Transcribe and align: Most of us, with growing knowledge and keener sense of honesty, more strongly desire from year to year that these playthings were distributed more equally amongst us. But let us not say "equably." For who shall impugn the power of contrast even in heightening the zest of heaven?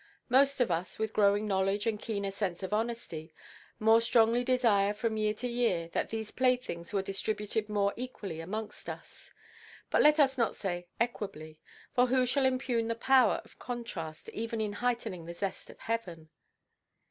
Most 0.29 0.59
of 0.59 0.71
us, 0.71 0.97
with 0.97 1.13
growing 1.13 1.45
knowledge 1.45 1.85
and 1.85 1.99
keener 1.99 2.31
sense 2.31 2.63
of 2.63 2.73
honesty, 2.73 3.35
more 3.77 4.01
strongly 4.01 4.43
desire 4.43 4.95
from 4.95 5.15
year 5.15 5.35
to 5.35 5.47
year 5.47 5.89
that 5.89 6.09
these 6.09 6.31
playthings 6.31 6.91
were 6.91 7.03
distributed 7.03 7.69
more 7.69 7.93
equally 7.95 8.39
amongst 8.41 8.89
us. 8.89 9.31
But 9.91 10.01
let 10.01 10.19
us 10.19 10.39
not 10.39 10.55
say 10.55 10.87
"equably." 10.99 11.59
For 11.93 12.07
who 12.07 12.25
shall 12.25 12.45
impugn 12.47 12.87
the 12.87 12.95
power 12.95 13.41
of 13.45 13.59
contrast 13.59 14.27
even 14.29 14.59
in 14.59 14.73
heightening 14.81 15.25
the 15.27 15.35
zest 15.35 15.69
of 15.69 15.77
heaven? 15.81 16.29